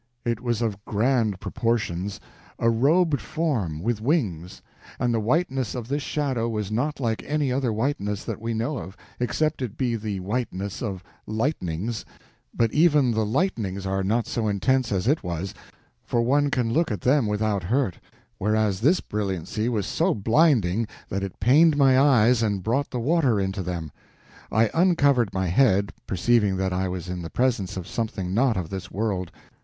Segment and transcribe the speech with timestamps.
[0.25, 6.71] It was of grand proportions—a robed form, with wings—and the whiteness of this shadow was
[6.71, 11.03] not like any other whiteness that we know of, except it be the whiteness of
[11.27, 12.03] lightnings,
[12.51, 15.53] but even the lightnings are not so intense as it was,
[16.03, 17.99] for one can look at them without hurt,
[18.39, 23.39] whereas this brilliancy was so blinding that it pained my eyes and brought the water
[23.39, 23.91] into them.
[24.51, 28.71] I uncovered my head, perceiving that I was in the presence of something not of
[28.71, 29.29] this world.